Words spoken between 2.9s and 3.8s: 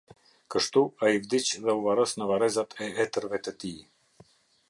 etërve të tij.